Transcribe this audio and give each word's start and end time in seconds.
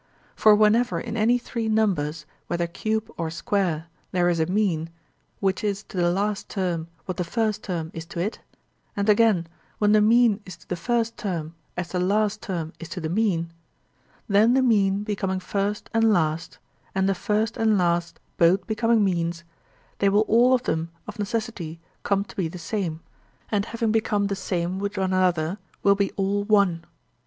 For 0.35 0.55
whenever 0.55 0.99
in 0.99 1.15
any 1.15 1.37
three 1.37 1.69
numbers, 1.69 2.25
whether 2.47 2.65
cube 2.65 3.11
or 3.19 3.29
square, 3.29 3.85
there 4.11 4.29
is 4.29 4.39
a 4.39 4.47
mean, 4.47 4.89
which 5.39 5.63
is 5.63 5.83
to 5.83 5.97
the 5.97 6.09
last 6.09 6.49
term 6.49 6.87
what 7.05 7.17
the 7.17 7.23
first 7.23 7.61
term 7.63 7.91
is 7.93 8.07
to 8.07 8.19
it; 8.19 8.39
and 8.97 9.07
again, 9.07 9.45
when 9.77 9.91
the 9.91 10.01
mean 10.01 10.41
is 10.43 10.57
to 10.57 10.67
the 10.67 10.75
first 10.75 11.17
term 11.17 11.53
as 11.77 11.89
the 11.89 11.99
last 11.99 12.41
term 12.41 12.73
is 12.79 12.89
to 12.89 12.99
the 12.99 13.09
mean—then 13.09 14.55
the 14.55 14.63
mean 14.63 15.03
becoming 15.03 15.39
first 15.39 15.87
and 15.93 16.11
last, 16.11 16.57
and 16.95 17.07
the 17.07 17.13
first 17.13 17.55
and 17.55 17.77
last 17.77 18.19
both 18.37 18.65
becoming 18.65 19.03
means, 19.03 19.43
they 19.99 20.09
will 20.09 20.21
all 20.27 20.55
of 20.55 20.63
them 20.63 20.89
of 21.07 21.19
necessity 21.19 21.79
come 22.01 22.23
to 22.23 22.35
be 22.35 22.47
the 22.47 22.57
same, 22.57 23.01
and 23.51 23.65
having 23.65 23.91
become 23.91 24.25
the 24.25 24.35
same 24.35 24.79
with 24.79 24.97
one 24.97 25.13
another 25.13 25.59
will 25.83 25.93
be 25.93 26.11
all 26.13 26.43
one. 26.43 26.83